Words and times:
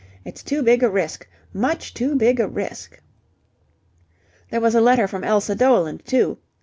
It's 0.25 0.41
too 0.41 0.63
big 0.63 0.81
a 0.81 0.89
risk, 0.89 1.27
much 1.53 1.93
too 1.93 2.15
big 2.15 2.39
a 2.39 2.47
risk. 2.47 2.99
"There 4.49 4.59
was 4.59 4.73
a 4.73 4.81
letter 4.81 5.07
from 5.07 5.23
Elsa 5.23 5.53
Doland, 5.53 6.05
too. 6.07 6.39